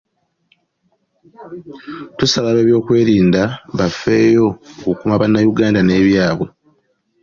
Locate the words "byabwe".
6.05-6.47